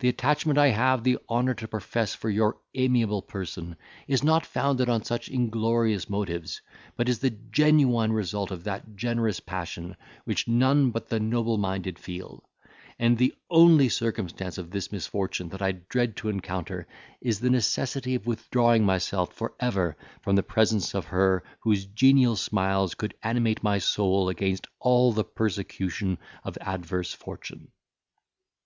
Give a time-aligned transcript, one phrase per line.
[0.00, 4.90] The attachment I have the honour to profess for your amiable person, is not founded
[4.90, 6.60] on such inglorious motives,
[6.98, 11.98] but is the genuine result of that generous passion which none but the noble minded
[11.98, 12.44] feel,
[12.98, 16.86] and the only circumstance of this misfortune that I dread to encounter,
[17.22, 22.36] is the necessity of withdrawing myself for ever from the presence of her whose genial
[22.36, 27.68] smiles could animate my soul against all the persecution of adverse fortune."